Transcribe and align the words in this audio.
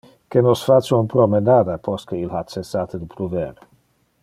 Que 0.33 0.41
nos 0.45 0.61
face 0.69 0.95
un 0.99 1.09
promenada 1.11 1.77
post 1.89 2.09
que 2.13 2.23
il 2.23 2.33
ha 2.39 2.43
cessate 2.55 3.03
de 3.05 3.11
pluver. 3.13 3.53